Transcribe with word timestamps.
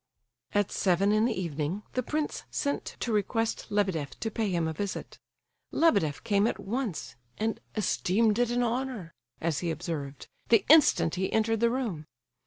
At 0.55 0.71
seven 0.71 1.11
in 1.11 1.25
the 1.25 1.39
evening, 1.39 1.83
the 1.93 2.01
prince 2.01 2.45
sent 2.49 2.85
to 3.01 3.13
request 3.13 3.67
Lebedeff 3.69 4.19
to 4.21 4.31
pay 4.31 4.49
him 4.49 4.67
a 4.67 4.73
visit. 4.73 5.19
Lebedeff 5.71 6.23
came 6.23 6.47
at 6.47 6.59
once, 6.59 7.15
and 7.37 7.59
"esteemed 7.75 8.39
it 8.39 8.49
an 8.49 8.63
honour," 8.63 9.13
as 9.39 9.59
he 9.59 9.69
observed, 9.69 10.27
the 10.49 10.65
instant 10.69 11.13
he 11.21 11.31
entered 11.31 11.59
the 11.59 11.69
room. 11.69 12.07